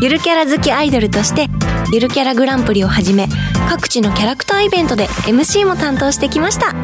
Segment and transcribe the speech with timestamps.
[0.00, 1.48] ゆるキャラ好きアイドルとして
[1.92, 3.28] ゆるキャラグランプリをはじめ
[3.68, 6.74] 各地のキャラクターイベントで MC も担当してきました。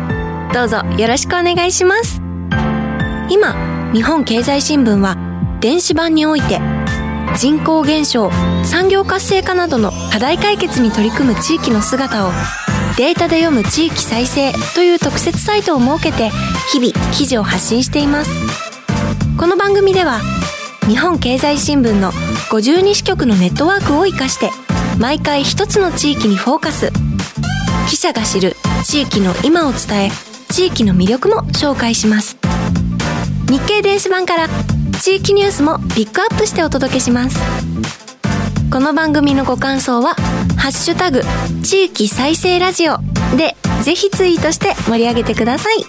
[0.52, 2.20] どうぞよろしくお願いします。
[3.28, 5.16] 今日本経済新聞は
[5.60, 6.60] 電子版において
[7.36, 8.30] 人口減少
[8.64, 12.32] 産業活性化などの課題解決に取り組む地域の姿を
[12.96, 16.30] データで読む地域再生という特設サイトを設けて
[16.72, 18.30] 日々記事を発信しています。
[19.38, 20.20] この番組では
[20.90, 22.10] 日本経済新聞の
[22.50, 24.50] 52支局のネットワークを活かして
[24.98, 26.90] 毎回一つの地域にフォーカス。
[27.88, 30.10] 記者が知る地域の今を伝え
[30.48, 32.38] 地域の魅力も紹介します。
[33.48, 34.48] 日経電子版から
[35.00, 37.38] 地域ニュースもピックアップしてお届けします。
[38.72, 40.16] この番組のご感想は
[40.58, 41.22] 「ハッシュタグ
[41.62, 42.98] 地域再生ラジオ」
[43.38, 45.84] でぜひツイートして盛り上げてください。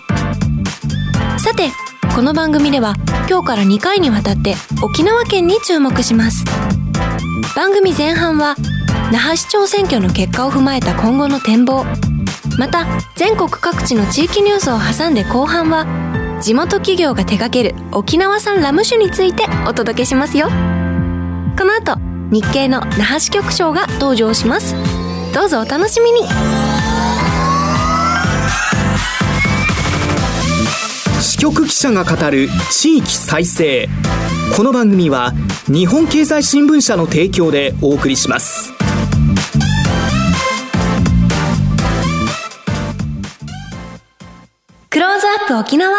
[1.40, 1.72] さて
[2.14, 2.96] この番組では
[3.30, 6.44] 今日から2回にわたって沖縄県に注目します。
[7.56, 8.56] 番組前半は
[9.14, 11.86] 那覇市長選挙の結果を踏まえた今後の展望。
[12.60, 15.88] また全国各地の地域ニュースを挟んで後半は
[16.42, 20.48] 地元企業が手掛ける沖縄産ラム酒についてお届けしますよ。
[20.48, 21.96] この後
[22.30, 24.76] 日経の那覇支局長が登場します。
[25.34, 26.28] どうぞお楽しみに。
[31.42, 33.90] 局記者が語る地域再生。
[34.56, 35.34] この番組は
[35.66, 38.72] 日本経済新聞社の提供でお送りします。
[44.92, 45.98] クローズアップ沖縄。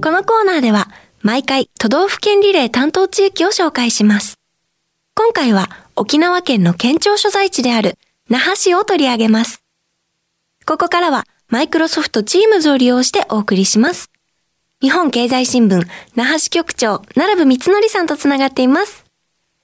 [0.00, 0.88] このコーナーでは
[1.22, 4.36] 毎回都道府県リレー担当地域を紹介します。
[5.16, 7.98] 今回は沖縄県の県庁所在地である
[8.30, 9.60] 那覇市を取り上げます。
[10.64, 14.08] ここからはマイクロソフト Teams を利用してお送りします。
[14.80, 15.82] 日本経済新聞
[16.14, 19.04] 那覇支局長、奈良部光則さんとつながっています。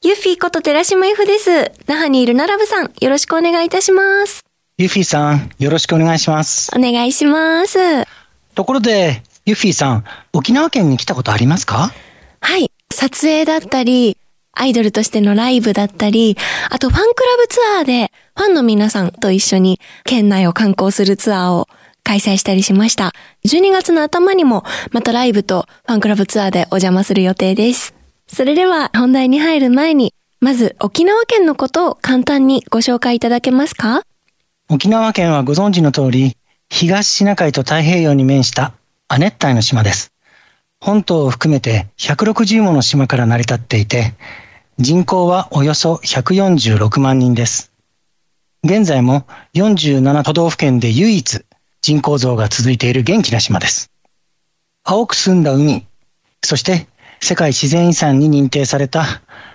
[0.02, 1.70] ユッフィーこと寺島由布です。
[1.86, 4.44] 那覇にいる奈良部さん、よろしくお願いいたします。
[4.78, 6.72] ユフィさん、よろしくお願いします。
[6.76, 7.78] お願いします。
[8.56, 11.92] ところで、ユフィさん、沖縄県に来たことありますか？
[12.40, 12.72] はい。
[12.92, 14.16] 撮影だったり、
[14.58, 16.36] アイドルとしてのライブだったり、
[16.70, 21.68] あとファンクラブツアーで、ファンの皆さんと一緒に県内を観光するツアーを
[22.02, 23.12] 開催したりしました。
[23.44, 27.94] 12月の頭にも、またライブとファンクラブツアーでお邪魔する予定です。
[28.26, 34.02] それでは本題に入る前に、まず沖縄県のことを簡単にご紹介いただけますか？
[34.68, 36.36] 沖縄県はご存知の通り、
[36.68, 38.72] 東シナ海と太平洋に面した
[39.08, 40.12] 亜熱帯の島です。
[40.80, 44.14] 本島を含めて160もの島から成り立っていて、
[44.78, 47.72] 人口はおよそ146万人です。
[48.62, 51.46] 現在も47都道府県で唯一
[51.80, 53.90] 人口増が続いている元気な島です。
[54.84, 55.86] 青く澄んだ海、
[56.44, 56.88] そして
[57.22, 59.06] 世界自然遺産に認定された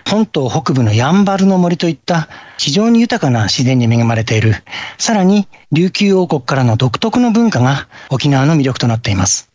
[0.09, 2.27] 本島北部のヤンバルの森といった
[2.57, 4.55] 非常に豊かな自然に恵まれている、
[4.97, 9.51] さらに琉球王国からの独特の文化が沖縄の魅力となっています。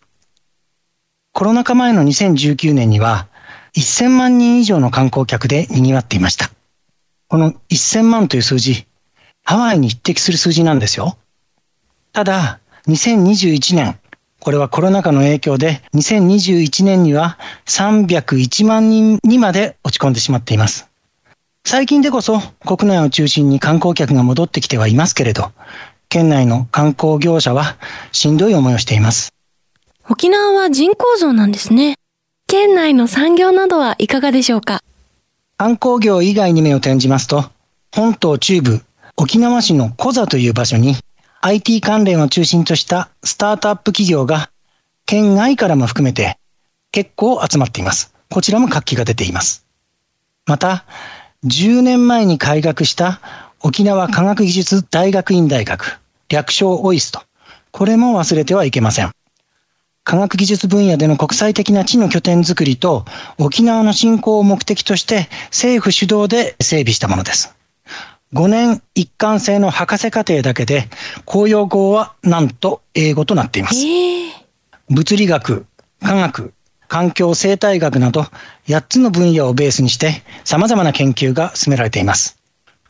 [1.33, 3.27] コロナ禍前の2019年には
[3.81, 6.51] 1000万人以上の観光客で賑わっていました。
[7.29, 8.87] この1000万という数字、
[9.45, 11.19] ハワイに匹敵する数字なんですよ。
[12.13, 13.99] ただ、2021年、
[14.41, 20.89] これはコロナ禍の影響で2021年には301万人にまで落ち込んでしまっています。
[21.65, 25.51] 最近でこそ国内を中心に観光客が戻ってきてはいますけれど、
[26.09, 27.77] 県内の観光業者は
[28.13, 29.33] しんどい思いをしています。
[30.09, 31.97] 沖縄は人口増なんですね。
[32.49, 34.81] 県内の産業などはいかがでしょうか？
[35.57, 37.45] 観光業以外に目を転じますと、
[37.93, 38.83] 本島中部
[39.17, 40.95] 沖縄市のコザという場所に
[41.41, 44.49] IT 関連を中心としたスタートアップ企業が
[45.07, 46.39] 県外からも含めて
[46.93, 48.15] 結構集まっています。
[48.31, 49.67] こちらも活気が出ています。
[50.47, 50.85] また、
[51.45, 53.21] 10年前に開学した
[53.61, 55.99] 沖縄科学技術大学院大学、
[56.29, 57.23] 略称オイスト。
[57.73, 59.11] これも忘れてはいけません。
[60.07, 63.05] 科学技術分野での国際的な地の拠点づくりと
[63.39, 67.57] 沖縄の振興を目的として政府主導で整備したものです。
[68.33, 70.89] 5年一貫制の博士課程だけで
[71.25, 73.85] 公用語はなんと英語となっています。
[73.85, 74.33] ええ
[74.91, 75.67] 物理学、
[76.01, 76.55] 科学、
[76.87, 78.27] 環境生態学など
[78.69, 82.39] 8つの分野をベースにして様々な研究が進められています。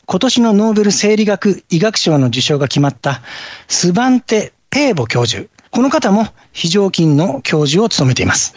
[0.05, 3.23] 今年のノーベル生理学医学賞の受賞が決まった
[3.67, 5.49] スバンテ・ペーボ教授。
[5.77, 8.55] この方も非常勤の教授を務めています。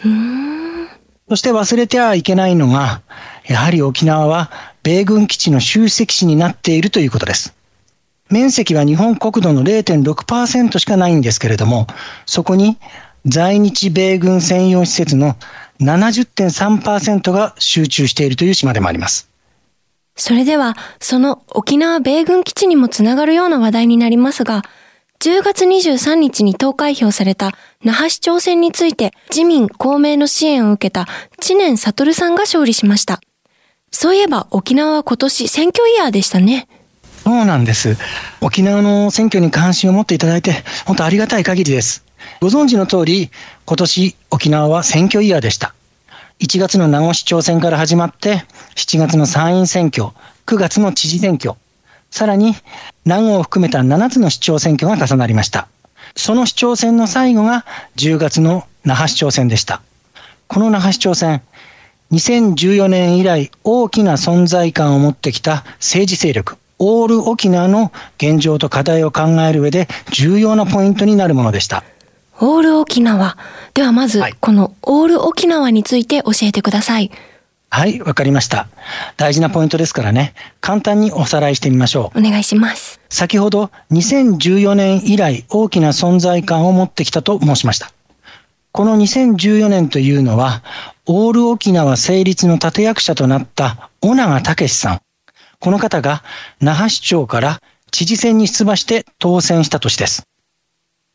[1.29, 3.03] そして忘れてはいけないのが、
[3.45, 4.49] やはり沖縄は
[4.81, 7.53] 米軍基地の集積地になっているということです。
[8.31, 11.85] 面積は日本国土の0.6%しかないんですけれども、
[12.25, 12.79] そこに
[13.27, 15.35] 在日米軍専用施設の
[15.79, 19.29] 70.3%が集中しているという島でもあります。
[20.15, 24.63] それでは、その沖縄米軍基地にもつながるような話題になりますが、
[25.21, 27.51] 10月23日に投開票された
[27.83, 31.07] 那覇市長選について自民公明の支援を受けた
[31.39, 33.21] 知念悟さんが勝利しました。
[33.91, 36.67] そういえば沖縄は今年選挙イヤーでしたね。
[37.23, 37.97] そうなんです。
[38.41, 42.03] 沖縄の選挙に関心を持っていただいて、本当ありがたい限りです。
[42.39, 43.29] ご存知の通り、
[43.65, 45.75] 今年沖縄は選挙イヤーでした。
[46.39, 48.43] 1月の名護市長選から始まって、
[48.73, 50.05] 7月の参院選挙、
[50.47, 51.53] 9月の知事選挙、
[52.11, 52.53] さらに
[53.05, 55.67] 名護を含めた7つの市長選挙が重なりました。
[56.15, 57.65] その市長選の最後が
[57.95, 59.81] 10月の那覇市長選でした。
[60.47, 61.41] この那覇市長選、
[62.11, 71.83] 2014年以来大きな存在感を持ってきた政治勢力、オール沖縄の現状と課題を考える上で重要なポイントになるものでした。
[72.41, 73.37] オール沖縄。
[73.73, 77.11] ではまず、このオール沖縄について教えてください。
[77.73, 78.67] はい、わかりました。
[79.15, 82.19] 大事なポイントですからね、簡単におさらいしてみましょう。
[82.19, 82.99] お願いします。
[83.09, 87.93] 先ほど2014年以来大きな存在感を持ってきたと申しました。
[88.73, 90.63] この2014年というのは、
[91.05, 95.01] オール沖縄成立の立役者となった小長武さん。
[95.59, 96.23] この方が
[96.59, 100.23] 那覇市長から知事選に出馬して当選した年です。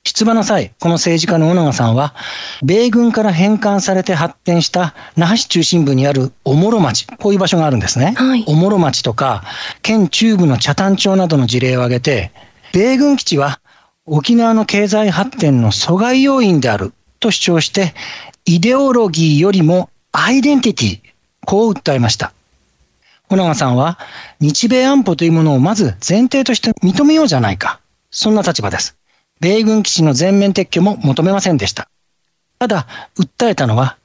[0.07, 2.15] 出馬の際、この政治家の小長さんは、
[2.63, 8.15] 米軍から返還されて発展した那覇市中心部にあるおもろ町、こういう場所があるんですね。
[8.17, 9.43] はい、おもろ町とか、
[9.83, 12.31] 県中部の茶谷町などの事例を挙げて、
[12.73, 13.59] 米軍基地は
[14.07, 17.93] 沖縄の経済発展の阻害要因であると主張して、
[18.45, 21.01] イデオロギーよりもアイデンティティ、
[21.45, 22.33] こう訴えました。
[23.29, 23.99] 小長さんは、
[24.39, 27.81] 日米安保というものをまず前提として認めようじゃないか。
[28.13, 28.97] そんな立場です。
[29.41, 31.89] 米軍基地の全面撤去も求めませんでした。
[32.59, 32.87] ただ、
[33.19, 33.97] 訴えたのは、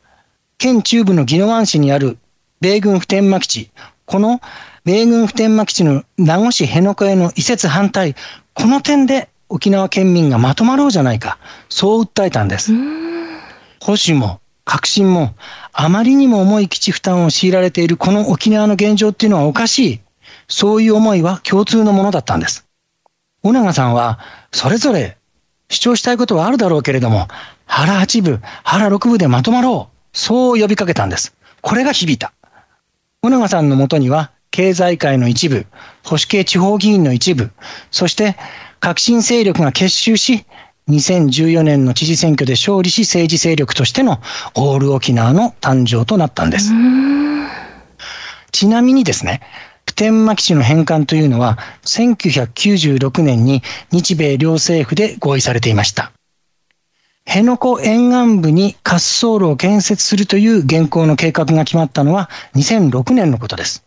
[0.57, 2.17] 県中部の宜野湾市にある
[2.59, 3.71] 米軍普天間基地、
[4.05, 4.41] この
[4.83, 8.15] 米軍普天間基地の名護市辺野古への移設反対、
[8.53, 11.37] この点で沖縄県民がまとまろうじゃないか、
[11.69, 12.73] そう訴えたんです。
[13.79, 15.33] 保守も革新も
[15.73, 19.99] あまりにも重い基地負担を強いられているこの沖縄の現状っていうのはおかしい。
[20.47, 22.65] そういう思いは共通のものだったんです。
[23.41, 24.19] 小長さんは、
[24.51, 25.17] それぞれ
[25.71, 27.27] 主張したいことはあるだろうけれども、
[27.65, 29.97] 腹八部、腹六部でまとまろう。
[30.13, 31.33] そう呼びかけたんです。
[31.61, 32.33] これが響いた。
[33.21, 35.65] 小長さんのもとには、経済界の一部、
[36.03, 37.51] 保守系地方議員の一部、
[37.89, 38.35] そして
[38.81, 40.45] 革新勢力が結集し、
[40.89, 44.19] 2014年の知事選挙で勝利し政治勢力としての
[44.55, 46.73] オール沖縄の誕生となったんです。
[48.51, 49.39] ちなみにですね、
[49.85, 53.61] 普天間基地の返還というのは、1996年に
[53.91, 56.11] 日米両政府で合意されていました。
[57.25, 63.83] 辺野古沿岸部に滑走路を建設するという現行の計画が決まったのは2006年のことです。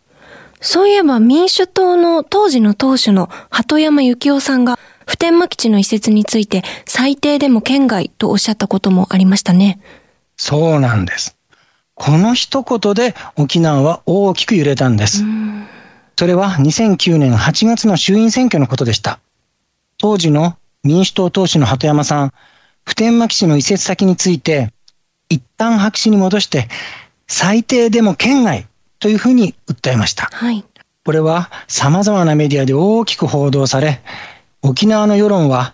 [0.61, 9.79] そういえば民主党の当時の党首の鳩山幸夫さんが普天間基地の移設について最低でも県外とおっしゃったこともありましたね。
[10.37, 11.37] そうなんです。
[11.93, 15.23] この一言で沖縄は大きく揺れたんです。
[16.17, 19.19] それは2009年8月の衆院選挙のことでした。
[19.97, 22.33] 当時の民主党党首の鳩山さん、
[22.85, 24.71] 普天間基地の移設先について、
[25.29, 26.69] 一旦白紙に戻して、
[27.27, 28.67] 最低でも県外
[28.99, 30.29] というふうに訴えました。
[30.31, 30.63] はい、
[31.03, 34.01] これは様々なメディアで大きく報道され、
[34.61, 35.73] 沖縄の世論は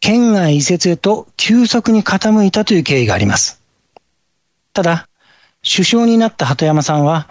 [0.00, 3.60] 県外移設へと急速に傾いたという経緯があります。
[4.72, 5.08] ただ、
[5.62, 7.26] 首相になった鳩山さんは、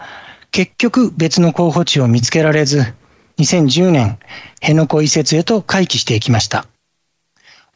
[0.54, 2.94] 結局別の候補地を見つけられず、
[3.40, 4.20] 2010年、
[4.62, 6.68] 辺野古移設へと回帰していきました。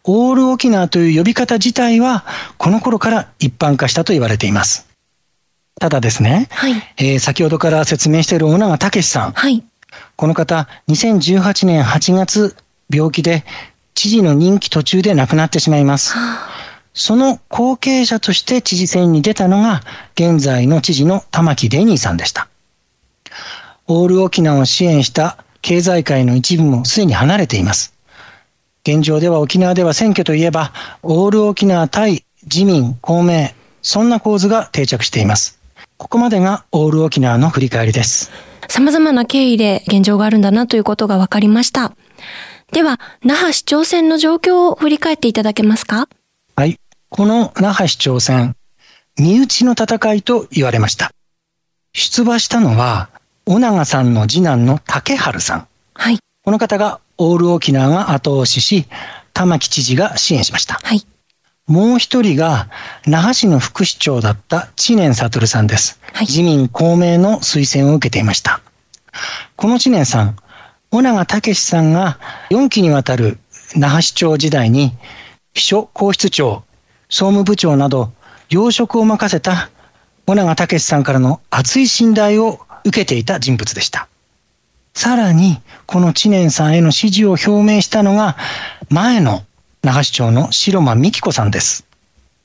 [0.04, 2.24] オール沖縄という呼び方自体は、
[2.60, 4.88] この頃から一般化したと言われています。
[5.80, 9.64] ただですね、はい、えー、先ほどから説明している小長武さん、はい、
[10.16, 12.56] この方、2018年8月、
[12.94, 13.44] 病気で
[13.96, 16.14] 知事の任期途中で亡くなってしまいます。
[16.14, 16.20] は
[16.54, 16.58] あ
[16.98, 19.84] その後継者として知事選に出たのが、
[20.16, 22.48] 現在の知事の玉城デニーさんでした。
[23.88, 27.94] オール沖縄を支援した経済界の一部もすでに離れています。
[28.84, 30.72] 現状では沖縄では選挙といえば、
[31.04, 33.50] オール沖縄対自民、公明、
[33.82, 35.60] そんな構図が定着しています。
[35.98, 38.32] ここまでがオール沖縄の振り返りです。
[38.70, 41.94] 様々な経緯で現状があるんだなということが分かりました。
[42.72, 46.08] では、那覇市長選の状況を振り返っていただけますか？
[46.56, 46.78] はい。
[47.10, 48.56] この那覇市長選、
[49.18, 51.12] 身内の戦いと言われました。
[51.94, 53.10] 出馬したのは、
[53.46, 55.68] 尾長さんの次男の竹春さん。
[55.94, 56.20] はい。
[56.44, 58.86] この方がオール沖縄が後押しし、
[59.34, 60.76] 玉城知事が支援しました。
[60.84, 61.06] はい。
[61.68, 62.70] もう一人が、
[63.06, 66.00] 那覇市の副市長だった知念悟さんです。
[66.14, 68.62] はい、自民公明の推薦を受けていました。
[69.56, 70.38] この知念さん、
[70.92, 72.20] 尾長武さんが
[72.52, 73.38] 4期にわたる
[73.76, 74.94] 那覇市長時代に、
[75.54, 76.64] 秘書皇室長、
[77.10, 78.14] 総務部長など、
[78.50, 79.70] 要職を任せた
[80.30, 84.10] 尾長武さんからの熱い信頼を受けていた人物でした。
[84.94, 88.36] さらに、この知念さんへの支持を表明したのが、
[88.90, 89.46] 前の
[89.84, 91.86] 那覇市長の白間美希子さんです。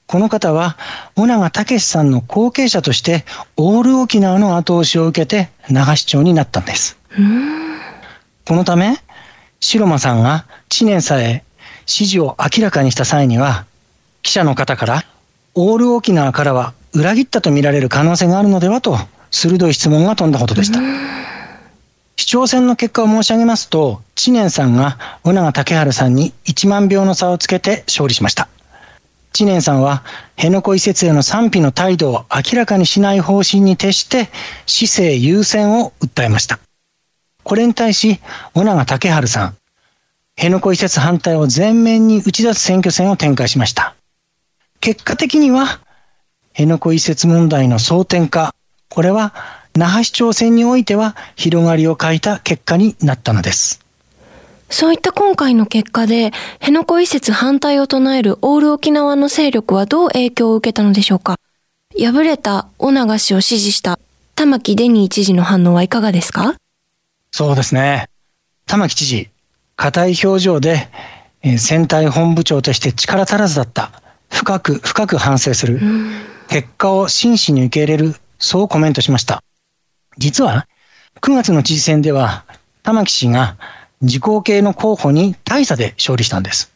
[0.06, 0.76] この方は、
[1.16, 3.24] 尾長武さんの後継者として、
[3.56, 6.96] オール沖縄の後押しを受けて、那覇市長になったんです。
[8.46, 8.96] このため、
[9.58, 11.42] 白間さんが知念さえ
[11.86, 13.64] 支持を明らかにした際には、
[14.22, 15.04] 記者の方から、
[15.54, 18.98] オール沖縄からは裏切ったと見られる可能性があるのではと、
[19.30, 20.80] 鋭い質問が飛んだほどでした。
[22.16, 28.48] 市長選の結果を申し上げますと、知念さんが尾長竹春さんに1万票の差をつけて勝利しました。
[29.32, 30.04] 知念さんは、
[30.36, 34.28] 辺野古移設への賛否の態度を明らかにしない方針に徹して、
[34.66, 36.58] 市政優先を訴えました。
[37.42, 38.20] これに対し、
[38.54, 39.56] 尾長竹春さん、
[40.36, 43.94] 辺野古移設反対を全面に打ち出す選挙戦を展開しました。
[44.80, 45.80] 結果的には、
[46.52, 48.54] 辺野古移設問題の争点化、
[48.88, 49.34] これは
[49.74, 53.80] 那覇市長選においては広がりを欠いた結果になったのです。
[54.68, 56.30] そういった今回の結果で、
[56.60, 61.36] 辺野古移設反対を唱えるオール沖縄の勢力はどう影響を受けたのでしょうか
[61.98, 63.98] 敗れた尾長氏を支持した
[64.34, 66.54] 玉城デニー知事の反応はいかがですか？
[67.30, 68.08] そうですね。
[68.66, 69.28] 玉城知事、
[69.76, 70.88] 硬い表情で、
[71.42, 73.90] えー、選対本部長として力足らずだった。
[74.30, 75.80] 深く、深く反省する。
[76.52, 78.14] 結果を真摯に受け入れる。
[78.38, 79.42] そうコメントしました。
[80.18, 80.66] 実は、
[81.22, 82.44] 9月の知事選では、
[82.82, 83.56] 玉城氏が
[84.02, 86.70] 自公系の候補に大差で勝利したんです。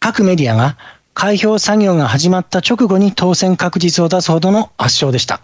[0.00, 0.76] 各メディアが
[1.14, 5.40] 開票作業が始まった直後に当選確実を出すほどの圧勝でした。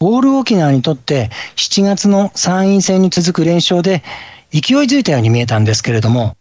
[0.00, 4.02] オール沖縄にとって7月の参院選に続く連勝で
[4.50, 6.36] 勢いづいたように見えたんですけれども、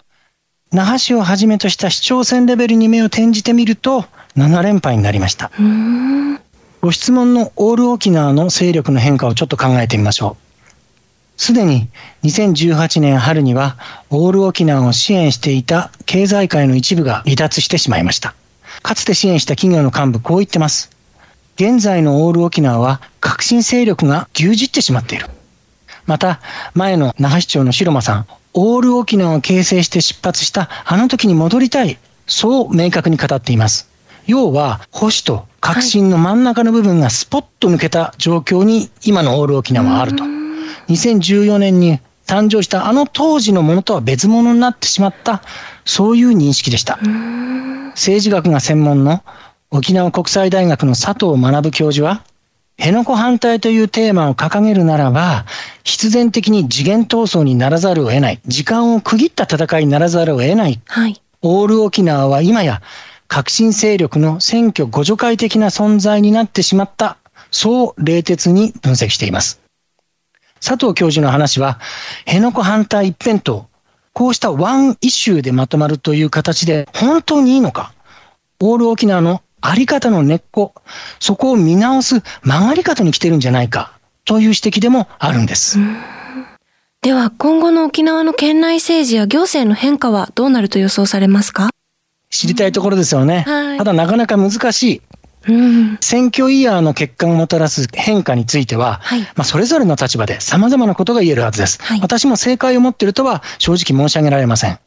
[0.71, 5.51] 那覇市をはじめとした市長選レベルに目を転じてみると7連敗になりました。
[6.81, 10.51] ご質問のオール沖縄の勢力の変化をちょっと考えてみましょう。
[11.41, 11.89] すでに
[12.23, 13.77] 2018年春には
[14.09, 18.35] オール沖縄を支援していた経済界の一部が離脱してしまいました。
[18.83, 20.91] かつて支援した企業の幹部こう言ってます。
[21.55, 25.27] 現在のオール沖縄は革新勢力が牛耳ってしまっている。
[26.05, 26.41] また、
[26.73, 31.99] 前の那覇市長の白間さん、オール沖縄を形成して出発したあの時に戻りたい。
[32.25, 33.90] そう明確に語っています。
[34.27, 40.23] 要は、保守と革新の真ん中の部分がスポッと抜けた状況に今のオール沖縄はあると。
[40.89, 45.41] 2014年に誕生したあの当時のものとは別物になってしまった、
[45.85, 46.97] そういう認識でした。
[47.91, 49.23] 政治学が専門の
[49.69, 52.23] 沖縄国際大学の佐藤学教授は、
[52.77, 55.45] 辺野古反対というテーマを掲げるならば、
[55.83, 58.39] 必然的に次元闘争にならざるを得ない。
[58.47, 60.81] 時間を区切った戦いにならざるを得ない。
[60.87, 61.21] はい。
[61.43, 62.81] オール沖縄は今や
[63.33, 67.15] 革新勢力の選挙互助会的な存在になってしまった。
[67.49, 69.61] そう冷徹に分析しています。
[70.59, 71.79] 佐藤教授の話は、
[72.25, 73.67] 辺野古反対一辺倒、
[74.11, 77.93] こうしたワンイシューでまとまるという形で本当にいいのか
[78.59, 80.73] オール沖縄のあり方の根っこ、
[81.21, 85.79] そこを見直す曲がり方に来てるんじゃないかという指摘でもあるんです。
[87.01, 91.69] では今後の沖縄の県内政治や行政の変化はどうなると予想されますか？
[92.31, 93.43] 知りたいところですよね。
[93.45, 95.01] はい、ただなかなか難しい。
[95.47, 101.81] うん、選挙イヤーの結果がもたらす変化については、はい、まあそれぞれの立場で様々なことが言えるはずです。
[101.81, 104.79] はい、私も正解を持っているとは正直申し上げられません。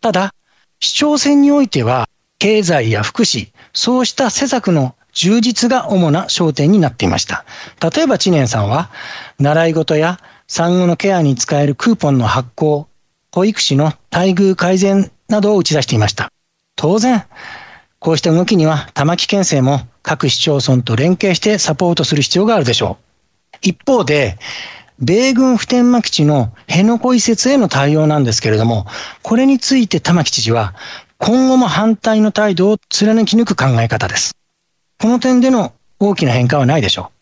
[0.00, 0.34] ただ、
[0.80, 7.44] 市長選においては、経済や福祉、そうした施策の充実が主な焦点になっていました。
[7.94, 8.90] 例えば知念さんは、
[9.38, 12.88] 習い事や産後のケアに使えるクーポンの発行、
[13.32, 16.32] 保育士の待遇改善などを打ち出していました。
[16.76, 17.24] 当然、
[17.98, 23.56] こうした動きには玉城県政も各市町村と連携してサポートする必要があるでしょう。
[23.62, 24.38] 一方で、
[24.98, 28.86] 米軍普天間基地の辺野古移設への対応なんですけれども、
[29.22, 30.74] これについて玉城知事は、
[31.18, 34.34] 今後も反対の態度を貫き抜く考え方です。
[34.98, 37.20] この点での大きな変化はないでしょう。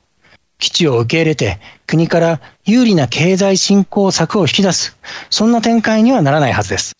[0.58, 4.96] 基地を受け入れて国から有利な経済振興策を引き出す、
[5.30, 6.97] そんな展開にはならないはずです。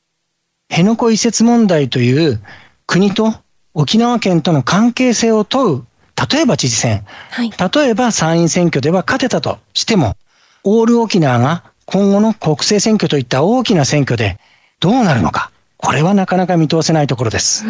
[0.70, 2.40] 辺野古移設問題という
[2.86, 3.34] 国と
[3.74, 5.84] 沖縄県との関係性を問う、
[6.32, 10.16] 例えば知事選、はい、例えば参院選挙では勝てたとしても、
[10.64, 14.38] オール沖縄が今後の国政選挙といった大きな選挙で
[14.80, 17.64] どうなるのか、これはなかなか見通せないところです。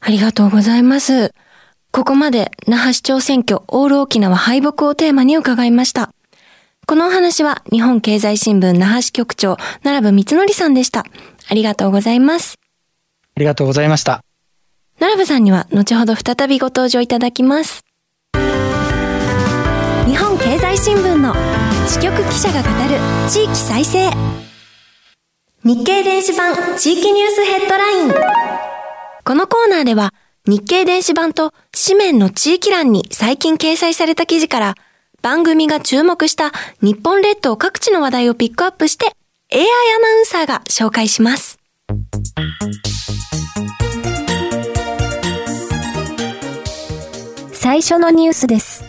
[0.00, 1.32] ありがとうございます。
[1.90, 6.10] ここまで那覇市長選挙オール沖縄敗北をテーマに伺いました。
[6.86, 11.04] このお話は日本経済新聞那覇支局長、奈良部光則さんでした。
[11.48, 12.58] ありがとうございます。
[13.36, 14.22] ありがとうございました。
[14.98, 17.84] 奈良部さんには後ほど再びご登場いただきます。
[20.06, 21.34] 日本経済新聞の
[21.86, 22.98] 支局記者が語る
[23.30, 24.10] 地域再生。
[25.64, 28.12] 日経電子版地域ニュースヘッドライン。
[29.24, 30.12] このコーナーでは
[30.46, 34.74] 日経電子版と紙面の地域欄に最近掲載された記事から
[35.20, 39.12] 番組が注目した日本列島各地の話題をピックアップして
[39.50, 41.58] AI アナウンサーが紹介します。
[47.54, 48.84] 最初のニュースです。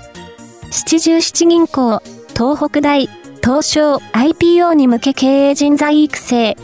[0.69, 2.01] 七十七銀行、
[2.35, 3.07] 東北大、
[3.41, 6.57] 東証 IPO に向け経営人材育成。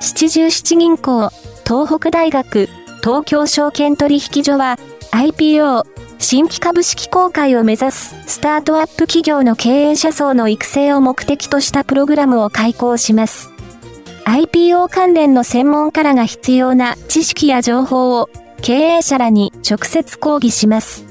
[0.00, 1.30] 七十七銀行、
[1.66, 2.68] 東北大学、
[3.02, 4.78] 東京証券取引所は
[5.12, 13.50] IPO 新規株式公開を目指すスタートアップ企業の経営者層の育成を目的としたプログラムを開講します。
[14.26, 18.28] IPO 関連の専門家らが必要な知識や情報を
[18.60, 21.06] 経営者らに直接講義します。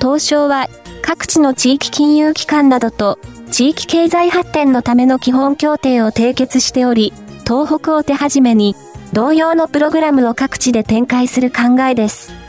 [0.00, 0.68] 東証は
[1.02, 3.20] 各地の地域金融機関などと
[3.52, 7.12] 地域経済発展のための基本協定を締結しており、
[7.46, 8.74] 東北を手始めに
[9.12, 12.41] 同様のプログラムを各地で展開する考えです。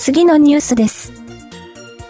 [0.00, 1.12] 次のニュースです。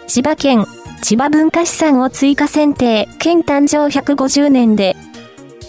[0.07, 0.65] 千葉県、
[1.03, 4.95] 千葉文化資産を追加選定、県誕生150年で、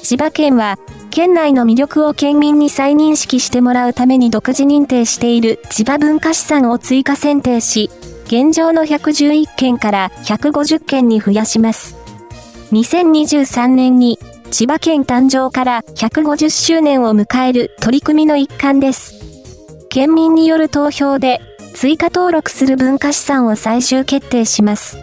[0.04, 0.78] 千葉県は、
[1.10, 7.90] 県内の魅力を県民に再認識してもらうために独自認定している千葉文化資産を追加選定し、
[8.26, 11.96] 現状の111件から150件に増やします。
[12.70, 14.20] 2023年に
[14.52, 19.14] 千葉県誕生から150周年を迎える取り組みの一環です。
[19.88, 21.40] 県民による投票で
[21.82, 24.98] 追加登録する文化資産を最終決定します。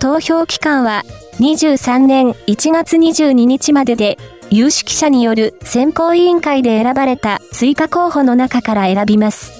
[0.00, 1.02] 投票期間は
[1.38, 4.16] 23年1月22日までで、
[4.48, 9.52] 有識者による選考委員会で選ばれた追加候補の中から選びます。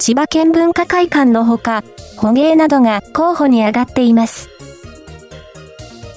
[0.00, 1.84] 千葉県文化会館のほか、
[2.16, 4.48] 捕鯨などが候補に上がっています。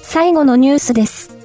[0.02, 1.36] 最後のニュースです。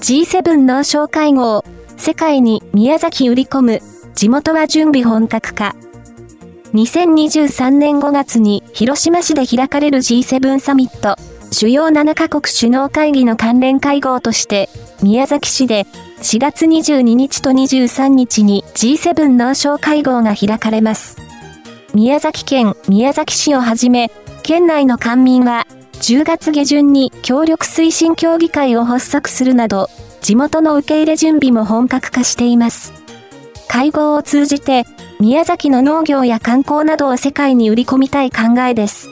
[0.00, 1.66] G7 農商会合、
[1.98, 3.82] 世界に宮崎売り込む、
[4.14, 5.76] 地元は準備本格化。
[6.74, 11.16] 2023年5月に広島市で開かれる G7 サミット、
[11.52, 14.68] 主要7カ国首脳会議の関連会合として、
[15.02, 15.84] 宮崎市で
[16.22, 21.16] 4月22日と23日に G7 農商会合が開かれます。
[21.94, 24.10] 宮崎県宮崎市をはじめ、
[24.42, 29.88] 県内の官民は10月下旬に協力推進協議会を発足するなど、
[30.20, 32.92] 地元の受け入れ準備も本格化しています。
[33.68, 34.84] 会合を通じて、
[35.18, 39.08] 宮崎の農業や観光などを世界に売り込みたい考えです。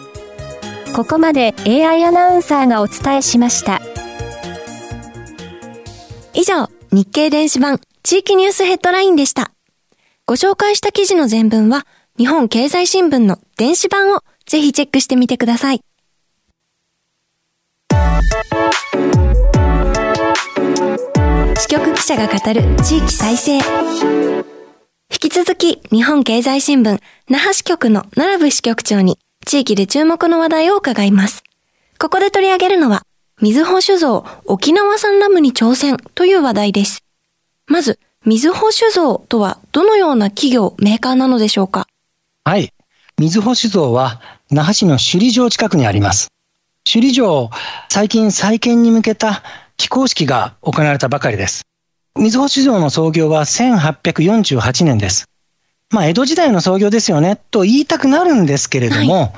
[0.95, 3.81] ここまで AI アナウンサーがお伝えしました。
[6.35, 9.51] 以上、日経電子版地域ニュースヘッドラインでした。
[10.27, 11.87] ご紹介した記事の全文は、
[12.19, 15.81] 日本経済新聞の電子版をぜひチェックしてみてください。
[21.57, 23.61] 支局記者が語る地域再生。
[25.13, 31.45] 引き続き、日本経済新聞、那覇支局の奈良部支局長に、地域で注目の話題を伺います。
[31.99, 33.03] ここで取り上げるのは、
[33.41, 37.05] 水穂酒造沖縄産ラムに挑戦という話題です。
[37.67, 41.87] まず、水穂酒造とはどのような企業、メーカーなのでしょうか？
[42.45, 42.73] はい。
[43.19, 46.29] 水穂酒造は、那覇市の首里城近くにあります。
[46.91, 47.51] 首里城、
[47.89, 49.43] 最近再建に向けた
[49.77, 51.65] 起工式が行われたばかりです。
[52.17, 55.29] 水穂酒造の創業は1848年です。
[55.91, 59.33] まあ、江戸時代の創業ですよね、と言いたくなるんですけれども、はい、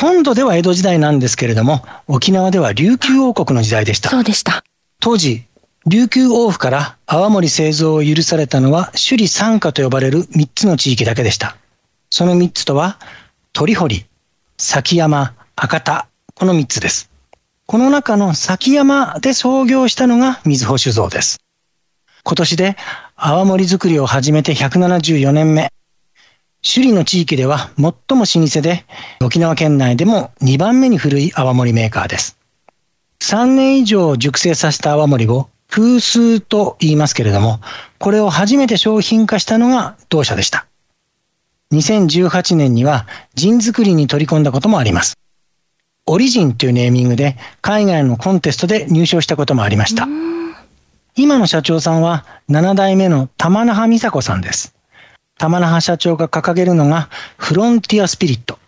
[0.00, 4.10] 本土では江戸時代なんですけれども、沖縄では琉球王国の時代でした。
[4.10, 4.64] そうでした。
[5.00, 5.44] 当時、
[5.86, 11.56] 琉球王府から泡盛製造を許されたのは首里三家と呼ばれる3つの地域だけでした。
[12.10, 12.98] その3つとは、
[13.52, 14.06] 鳥堀、
[14.56, 17.10] 崎山、赤田、この3つです。
[17.66, 21.43] この中の崎山で創業したのが水穂酒造です。
[22.26, 22.76] 今年で
[23.16, 25.70] 泡盛作りを始めて174年目。
[26.62, 28.86] 首里の地域では最も老舗で、
[29.22, 32.38] 沖縄県内でも2番目に古い泡盛メーカーです。
[33.20, 37.60] 3年以上熟成させた泡盛を空数と言いますけれども、
[37.98, 40.66] これを初めて商品化したのが同社でした。
[41.74, 45.18] 2018年にはジン作りに取り込んだこともあります。
[46.06, 50.06] オリジンというネーミングで海外のコンテストで入賞したこともありました。
[51.16, 54.74] 今の社長さんは7代目の玉那覇美佐子さんです。
[55.38, 58.58] 玉那覇社長が掲げるのがフロンティアスピリット。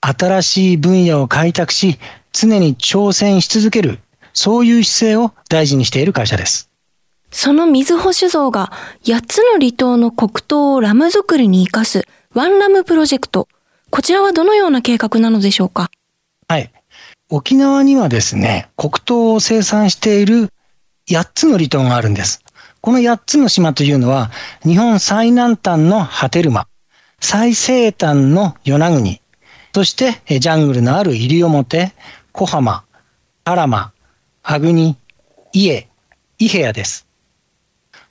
[0.00, 1.98] 新しい分野を開拓し、
[2.32, 3.98] 常に挑戦し続ける、
[4.32, 6.70] そういう姿勢を大事にしている会社です。
[7.30, 8.72] その水保酒造が
[9.04, 13.46] 8つの離島の黒糖をラム作りに生かすワンラムプロジェクト。
[13.90, 15.90] こちらはどのような計画なのでしょうか？
[16.48, 16.72] はい。
[17.28, 20.48] 沖縄にはですね、黒糖を生産している
[21.08, 22.44] 8つの離島があるんです。
[22.80, 24.30] この8つの島というのは、
[24.62, 26.68] 日本最南端の波照間、
[27.20, 29.20] 最西端の与那国、
[29.74, 31.92] そしてジャングルのある西表、
[32.32, 32.84] 小浜、
[33.44, 33.92] 原間、
[34.42, 34.96] 阿国、
[35.52, 35.88] 家、
[36.38, 37.06] 伊平屋です。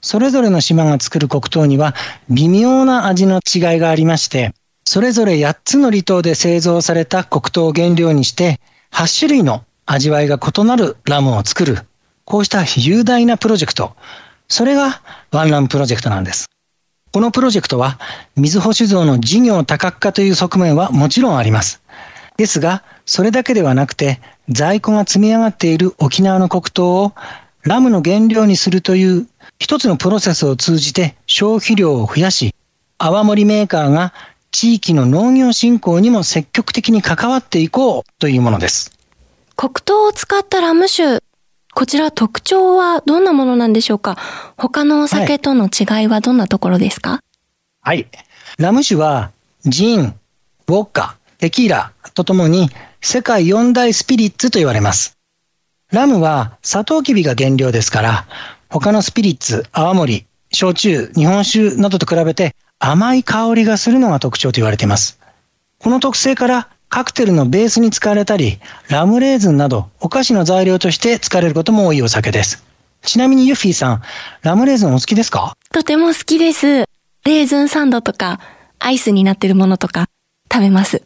[0.00, 1.94] それぞれの島が作る黒糖には
[2.28, 8.60] 微妙な味の違いがありまして、それぞれ8つの離島で製造された黒糖を原料にして、
[8.92, 11.78] 8種類の味わいが異なるラムを作る、
[12.28, 13.96] こうした雄大なプロジェクト、
[14.48, 15.00] それが
[15.32, 16.50] ワンラムプロジェクトなんです。
[17.10, 17.98] このプロジェクトは、
[18.36, 21.80] 水保酒造の事業多角化という側面はもちろんあります。
[22.36, 27.14] ですが、それだけではなくて、在庫が積み上がっている沖縄の黒糖を
[27.62, 29.26] ラムの原料にするという
[29.58, 32.54] 一つのプロセスを通じて消費量を増やし、
[32.98, 34.12] 泡盛メーカーが
[34.50, 38.92] 地域の農業振興にも積極的に関わっていこうというものです。
[39.56, 41.22] 黒糖を使ったラム酒、
[41.78, 44.16] こちら特徴はどんなものなんでしょうか？
[44.56, 47.20] 他のお酒との違いはどんなところですか、
[47.82, 48.08] はい、はい。
[48.58, 49.30] ラム酒は
[49.62, 52.68] ジン、ウォッカ、テキーラとともに
[53.00, 55.18] 世界四大スピリッツと言われます。
[55.92, 58.26] ラムはサトウキビが原料ですから、
[58.68, 65.20] 他のスピリッツ、泡盛、焼酎、日本酒などと比べて甘い香りがするのが特徴と言われています。
[65.78, 72.64] この特性からカクテルのベースに使われたり、ラムレーズンなどお菓子の材料として使われることも多いお酒です。
[73.02, 74.02] ちなみにユッフィーさん、
[74.42, 75.54] ラムレーズンお好きですか？
[75.72, 76.84] とても好きです。
[77.24, 78.40] レーズンサンドとか、
[78.78, 80.06] アイスになってるものとか、
[80.52, 81.02] 食べます。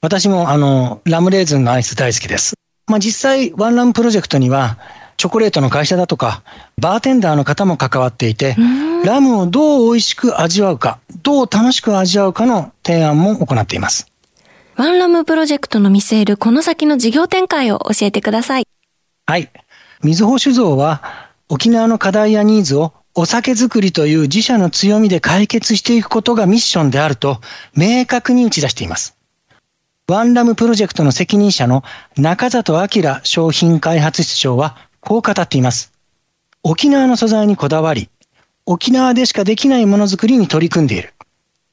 [0.00, 2.54] 私もあの、ラムレーズンのアイス大好きです。
[2.86, 4.78] まあ、実際、ワンラムプロジェクトには、
[5.16, 6.42] チョコレートの会社だとか、
[6.78, 8.56] バーテンダーの方も関わっていて、
[9.04, 14.09] ラムをどう美味しく味わうか、どう楽しく味わうかの提案も行っています。
[14.80, 18.66] ワンラムプロジェクトの見据えるこの先の事業展開を教えてください。
[19.26, 19.50] はい。
[20.02, 21.02] 水保酒造は
[21.50, 27.42] 沖縄の課題やニーズをお酒作りという自社の強みで解決していくことがミッションであると
[27.76, 29.18] 明確に打ち出しています。
[30.08, 31.84] ワンラムプロジェクトの責任者の
[32.16, 32.88] 中里明
[33.22, 35.92] 商品開発室長はこう語っています。
[36.62, 38.08] 沖縄の素材にこだわり、
[38.64, 41.12] 沖縄でしかできないものづくりに取り組んでいる。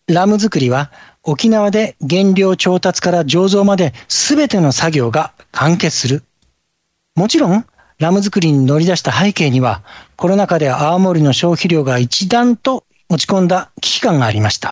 [0.08, 0.92] ラム作りは
[1.30, 6.24] 沖縄で原料調達から醸造まで全ての作業が完結する。
[7.18, 7.66] もちろん、
[8.00, 9.84] ラム作りに乗り出した背景には、
[10.16, 14.70] コロナ禍で青森の消費量が一段と落ち込んだ危機感がありました。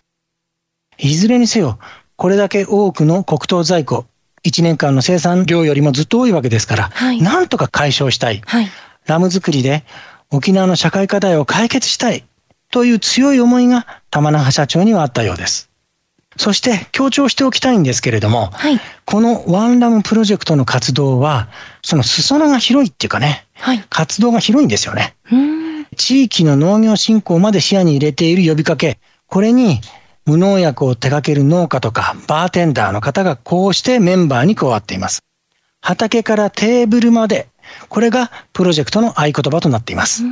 [0.96, 1.78] いずれにせよ、
[2.16, 4.06] これだけ多くの黒糖在庫、
[4.42, 8.40] 1年間の生産量よりもずっと多いわけですから、はい、なんとか解消したい。
[8.46, 8.68] はい、
[9.04, 9.84] ラム作りで
[10.30, 12.24] 沖縄の社会課題を解決したい。
[12.70, 15.68] という強い思いが玉那覇社長にはあったようです。
[16.36, 21.48] そして強調しておきたいんですけれども、はい、このワンラムプロジェクトの活動は、
[21.82, 25.16] その裾野が広いっていうかね、はい、活動が広いんですよね。
[25.96, 29.80] 地域の農業振興まで視野に入れている呼びかけ、これに
[30.26, 35.22] 無農薬を手掛ける農家とかバーテンダーの方がこうしてメンバーに加わっています。
[35.80, 37.48] 畑からテーブルまで、
[37.88, 40.24] これがプロジェクトの合言葉となっています。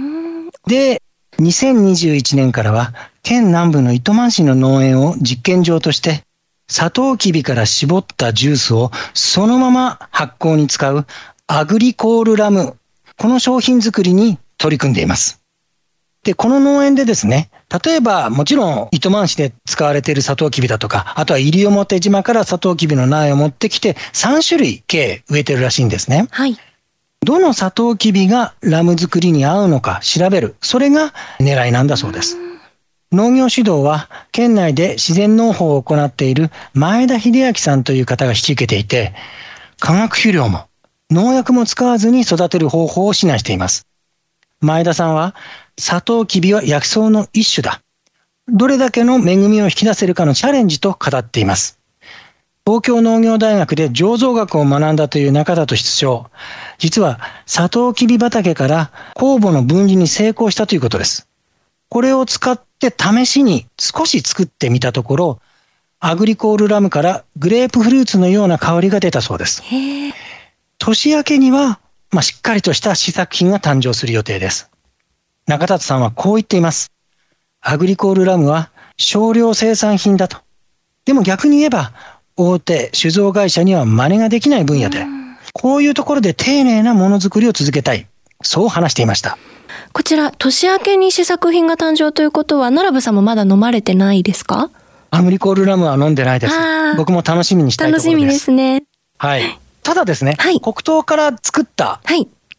[0.67, 1.01] で、
[1.39, 2.93] 2021年からは
[3.23, 6.23] 県南部の糸満市の農園を実験場として、
[6.69, 11.07] サトウキビから絞ったジュースをそのまま発酵に使う
[11.47, 12.77] アグリコールラム、
[13.17, 15.41] この商品作りに取り組んでいます。
[16.23, 17.51] で、この農園でですね、
[17.85, 26.29] 例えばもちろん糸満市で使われているサトウキビだとか、あとは西表島からサトウキビの苗を持ってきて3種類計植えてるらしいんですね。
[26.31, 26.57] はい。
[27.25, 30.57] どのサトウキビがラム作りに合うのか調べる。
[30.61, 32.37] それが狙いなんだそうです。
[33.13, 39.15] 農業指導は県内で自然農法を行っている前田秀明さんという方が引き受けていて、
[39.79, 40.69] 化学肥料も
[41.11, 43.87] 農薬も使わずに育てる方法を指南しています。
[44.61, 45.35] 前田さんは、
[45.79, 47.81] サトウキビは薬草の一種だ。
[48.49, 51.79] どれだけの恵みを引き出せるかのチャレンジと語っています。
[52.67, 56.31] 東京農業大学で醸造学を学んだという中里室長。
[56.79, 61.29] 実は、サトウキビ畑から酵母の分離に成功したということです。
[61.91, 65.41] これを使って試しに少し作ってみたところ、
[66.01, 69.63] アグリコールラムからグレープフルーツのような香りが出たそうです。
[70.79, 71.81] 年明けには、
[72.13, 74.71] まあ、しっかりとした試作品が誕生する予定です。
[75.47, 76.91] 中立さんはこう言っています。
[77.61, 80.39] アグリコールラムは少量生産品だと。
[81.05, 81.93] でも逆に言えば、
[82.37, 85.07] 大手酒造会社には真似ができない分野で、
[85.53, 88.07] こういうところで丁寧なものづくりを続けたい。
[88.43, 89.39] そう話していました。
[89.93, 94.71] こちら、年明けに試作品が誕生ということは、奈良部さんもまだ飲まれてないですか？
[95.11, 96.55] アグリコールラムは飲んでないです。
[96.97, 98.09] 僕も楽しみにしたいところです。
[98.11, 98.83] 楽しみですね。
[99.19, 99.43] はい。
[99.85, 102.01] ただですね、はい、黒糖から作った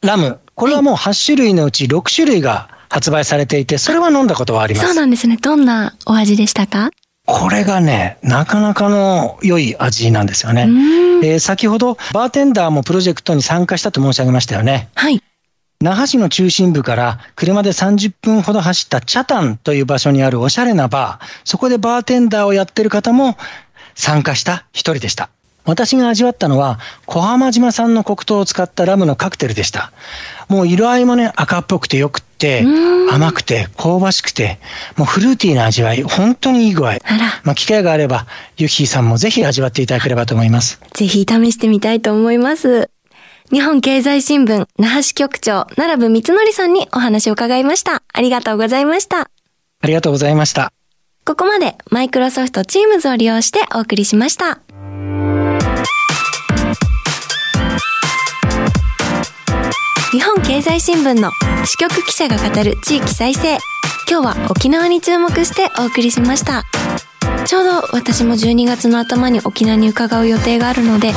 [0.01, 4.85] ラム、はい、これはもう8種類のうち6種類が発売されていて、それは飲んだことはあります。
[4.87, 5.37] そうなんですね。
[5.37, 6.91] どんなお味でしたか？
[7.25, 10.67] これがね、なかなかの良い味なんですよね。
[11.23, 14.89] えー、先ほど、バーテンダーもプロジェクトに参加したと申し上げましたよね。
[14.95, 15.21] はい。
[15.81, 23.37] 那覇市の中心部から車で30分ほど走ったチャタンという場所にあるおしゃれなバー、そこでバーテンダーをやってる方も
[23.95, 25.29] 参加した一人でした。
[25.65, 29.91] 私が味わったのは小浜島産の黒糖を使ったラムのカクテルでした。
[30.47, 32.63] もう色合いもね赤っぽくてよくて、
[33.11, 34.59] 甘くて香ばしくて、
[34.97, 36.97] もうフルーティーな味わい、本当にいい具合。
[37.43, 40.79] まあ機会があれば、ユッヒーさんもぜひ味わっていただければと思います。
[40.93, 42.89] ぜひ試してみたいと思います。
[43.51, 48.01] 日本経済新聞、那覇支局長、奈良部光則さんにお話を伺いました。
[48.11, 49.21] ありがとうございました。
[49.21, 50.71] ありがとうございました。
[51.25, 54.59] ここまで、マイクロソフト Teams を利用してお送りしました。
[60.15, 61.29] 日本経済新聞の
[61.65, 63.57] 支局記者が語る地域再生。
[64.09, 66.63] 今日は沖縄に注目してお送りしました。
[67.45, 71.09] ちょうど私も12月の頭に沖縄に伺う予定があるので、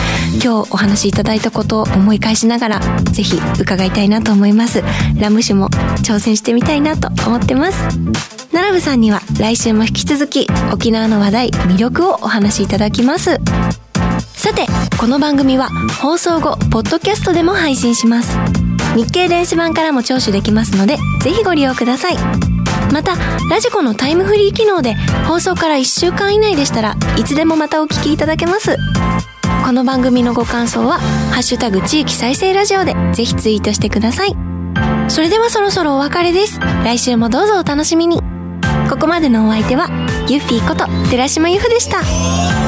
[0.43, 2.81] 今日お話しいただいたことを思い返しながら、
[3.13, 4.83] ぜひ伺いたいなと思います。
[5.17, 5.69] ラム酒も
[6.03, 7.79] 挑戦してみたいなと思ってます。
[8.51, 13.39] 奈良部さんには来週も引き続き沖縄の話題、魅力をお話しいただきます。
[14.35, 14.67] さて、
[14.99, 15.69] この番組は
[16.03, 18.37] 放送後、ポッドキャストでも配信します。
[18.99, 22.17] 日経電子版からも聴取できますので、ぜひご利用ください。
[22.93, 23.15] また
[23.49, 24.95] ラジコのタイムフリー機能で
[25.29, 28.77] 放送から1週間以内でしたらいつでもまたお聞きいただけます。
[29.65, 30.99] この番組のご感想は
[31.31, 34.37] 「ハッシュタグ地域再生ラジオ」でぜひツイートしてください。
[35.07, 36.59] それではそろそろお別れです。
[36.83, 38.21] 来週もどうぞお楽しみに。
[38.91, 39.89] ここまでのお相手は
[40.29, 42.68] ユッフィーこと寺島由布でした。